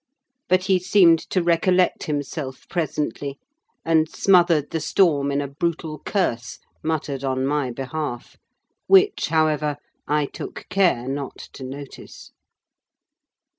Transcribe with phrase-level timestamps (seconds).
[0.49, 3.37] But he seemed to recollect himself presently,
[3.85, 8.35] and smothered the storm in a brutal curse, muttered on my behalf:
[8.87, 9.77] which, however,
[10.07, 12.31] I took care not to notice.